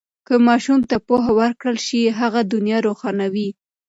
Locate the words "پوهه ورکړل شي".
1.07-2.01